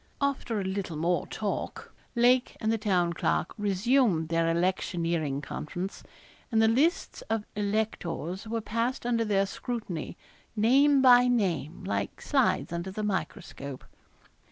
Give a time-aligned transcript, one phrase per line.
[0.19, 6.01] After a little more talk, Lake and the Town Clerk resumed their electioneering conference,
[6.51, 10.17] and the lists of electors were passed under their scrutiny,
[10.55, 13.83] name by name, like slides under the miscroscope.